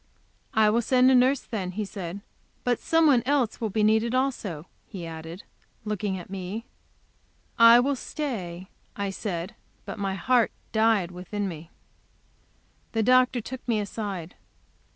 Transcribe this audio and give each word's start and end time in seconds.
"I 0.55 0.71
will 0.71 0.81
send 0.81 1.11
a 1.11 1.13
nurse, 1.13 1.41
then," 1.41 1.73
he 1.73 1.85
said. 1.85 2.21
"But 2.63 2.79
some 2.79 3.05
one 3.05 3.21
else 3.27 3.61
will 3.61 3.69
be 3.69 3.83
needed 3.83 4.15
also," 4.15 4.65
he 4.87 5.05
added, 5.05 5.43
looking 5.85 6.17
at 6.17 6.27
me. 6.27 6.65
"I 7.59 7.79
will 7.79 7.95
stay," 7.95 8.69
I 8.95 9.11
said. 9.11 9.53
But 9.85 9.99
my 9.99 10.15
heart 10.15 10.51
died 10.71 11.11
within 11.11 11.47
me. 11.47 11.69
The 12.93 13.03
doctor 13.03 13.41
took 13.41 13.61
me 13.67 13.79
aside. 13.79 14.33